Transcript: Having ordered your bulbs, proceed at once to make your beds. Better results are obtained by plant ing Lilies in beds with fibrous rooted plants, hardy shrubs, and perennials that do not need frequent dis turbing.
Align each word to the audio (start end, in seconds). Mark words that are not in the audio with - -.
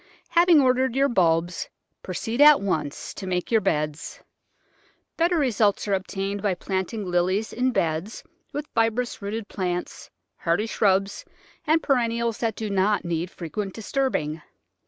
Having 0.29 0.61
ordered 0.61 0.95
your 0.95 1.09
bulbs, 1.09 1.69
proceed 2.01 2.41
at 2.41 2.59
once 2.59 3.13
to 3.13 3.27
make 3.27 3.51
your 3.51 3.61
beds. 3.61 4.19
Better 5.15 5.37
results 5.37 5.87
are 5.87 5.93
obtained 5.93 6.41
by 6.41 6.55
plant 6.55 6.91
ing 6.91 7.05
Lilies 7.05 7.53
in 7.53 7.69
beds 7.69 8.23
with 8.51 8.65
fibrous 8.73 9.21
rooted 9.21 9.47
plants, 9.47 10.09
hardy 10.37 10.65
shrubs, 10.65 11.23
and 11.67 11.83
perennials 11.83 12.39
that 12.39 12.55
do 12.55 12.67
not 12.71 13.05
need 13.05 13.29
frequent 13.29 13.75
dis 13.75 13.91
turbing. 13.91 14.41